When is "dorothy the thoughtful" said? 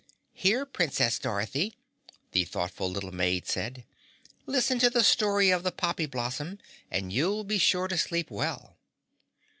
1.19-2.89